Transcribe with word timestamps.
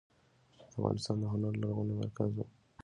افغانستان 0.71 1.15
د 1.19 1.23
هنر 1.33 1.53
لرغونی 1.61 1.93
مرکز 2.01 2.31
و. 2.35 2.37